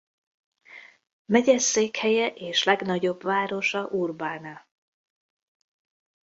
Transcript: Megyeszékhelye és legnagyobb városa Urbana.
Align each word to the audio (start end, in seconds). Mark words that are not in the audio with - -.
Megyeszékhelye 1.25 2.27
és 2.33 2.63
legnagyobb 2.63 3.21
városa 3.23 3.87
Urbana. 3.87 4.67